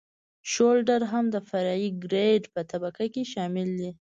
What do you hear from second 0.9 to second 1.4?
هم د